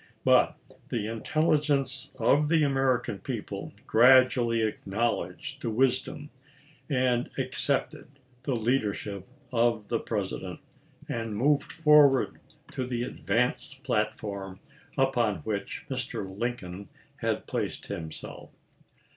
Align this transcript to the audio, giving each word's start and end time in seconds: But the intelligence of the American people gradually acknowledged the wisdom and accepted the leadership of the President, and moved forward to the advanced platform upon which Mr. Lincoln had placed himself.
But 0.25 0.57
the 0.89 1.05
intelligence 1.05 2.11
of 2.17 2.49
the 2.49 2.63
American 2.63 3.19
people 3.19 3.71
gradually 3.85 4.63
acknowledged 4.63 5.61
the 5.61 5.69
wisdom 5.69 6.31
and 6.89 7.29
accepted 7.37 8.07
the 8.41 8.55
leadership 8.55 9.27
of 9.53 9.89
the 9.89 9.99
President, 9.99 10.59
and 11.07 11.37
moved 11.37 11.71
forward 11.71 12.39
to 12.71 12.83
the 12.87 13.03
advanced 13.03 13.83
platform 13.83 14.59
upon 14.97 15.41
which 15.41 15.85
Mr. 15.87 16.35
Lincoln 16.35 16.87
had 17.17 17.45
placed 17.45 17.85
himself. 17.85 18.49